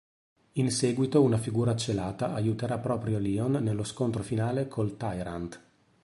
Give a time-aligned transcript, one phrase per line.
[0.53, 5.61] In seguito una figura celata aiuterà proprio Leon nello scontro finale col tyrant.